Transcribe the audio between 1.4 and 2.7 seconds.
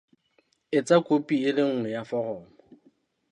e le nngwe ya foromo.